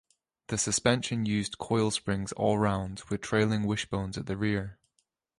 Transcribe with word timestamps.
The 0.47 0.57
suspension 0.57 1.27
used 1.27 1.59
coil 1.59 1.91
springs 1.91 2.31
all 2.31 2.57
round 2.57 3.03
with 3.11 3.21
trailing 3.21 3.67
wishbones 3.67 4.17
at 4.17 4.25
the 4.25 4.35
rear. 4.35 4.79